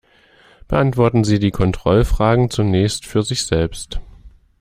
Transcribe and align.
Beantworten 0.67 1.23
Sie 1.23 1.37
die 1.37 1.51
Kontrollfragen 1.51 2.49
zunächst 2.49 3.05
für 3.05 3.21
sich 3.21 3.45
selbst. 3.45 3.99